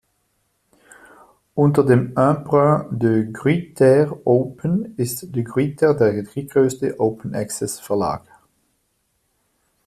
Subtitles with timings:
[1.53, 8.23] Unter dem Imprint De Gruyter Open ist De Gruyter der drittgrößte Open-Access-Verlag.